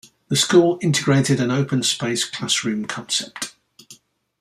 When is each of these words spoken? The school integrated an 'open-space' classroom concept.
The 0.29 0.35
school 0.35 0.79
integrated 0.81 1.39
an 1.39 1.51
'open-space' 1.51 2.25
classroom 2.25 2.85
concept. 2.87 3.53